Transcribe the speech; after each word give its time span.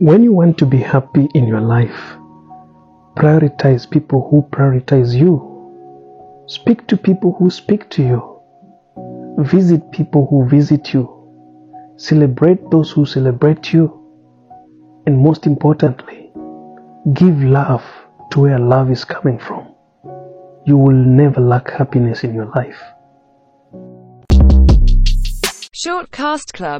When 0.00 0.22
you 0.22 0.32
want 0.32 0.58
to 0.58 0.66
be 0.66 0.78
happy 0.78 1.28
in 1.34 1.48
your 1.48 1.60
life, 1.60 2.16
prioritize 3.16 3.90
people 3.90 4.28
who 4.30 4.42
prioritize 4.56 5.12
you. 5.12 6.44
Speak 6.46 6.86
to 6.86 6.96
people 6.96 7.34
who 7.36 7.50
speak 7.50 7.90
to 7.90 8.02
you. 8.04 9.44
Visit 9.44 9.90
people 9.90 10.28
who 10.30 10.48
visit 10.48 10.94
you. 10.94 11.02
Celebrate 11.96 12.70
those 12.70 12.92
who 12.92 13.06
celebrate 13.06 13.72
you. 13.72 13.92
And 15.08 15.18
most 15.18 15.46
importantly, 15.46 16.30
give 17.14 17.42
love 17.42 17.82
to 18.30 18.40
where 18.42 18.60
love 18.60 18.92
is 18.92 19.04
coming 19.04 19.40
from. 19.40 19.74
You 20.64 20.76
will 20.76 20.94
never 20.94 21.40
lack 21.40 21.70
happiness 21.70 22.22
in 22.22 22.34
your 22.34 22.46
life. 22.54 22.80
Shortcast 25.74 26.52
Club 26.52 26.76